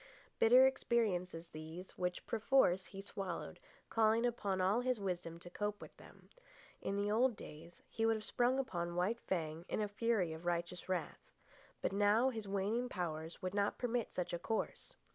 [0.39, 3.59] Bitter experiences these, which, perforce, he swallowed,
[3.91, 6.31] calling upon all his wisdom to cope with them.
[6.81, 10.43] In the old days he would have sprung upon White Fang in a fury of
[10.47, 11.29] righteous wrath.
[11.83, 14.95] But now his waning powers would not permit such a course.